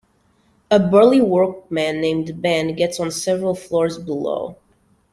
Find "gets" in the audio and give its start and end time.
2.75-2.99